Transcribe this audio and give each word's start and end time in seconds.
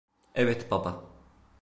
Evet 0.35 0.71
baba. 0.71 1.03